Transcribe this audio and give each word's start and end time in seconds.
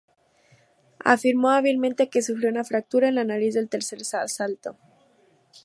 Afirmó 1.05 1.49
hábilmente 1.51 2.09
que 2.09 2.23
sufrió 2.23 2.49
una 2.49 2.63
fractura 2.63 3.09
en 3.09 3.13
la 3.13 3.23
nariz 3.23 3.55
en 3.55 3.61
el 3.65 3.69
tercer 3.69 3.99
asalto. 4.01 4.75